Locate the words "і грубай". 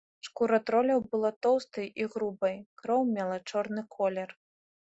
2.05-2.57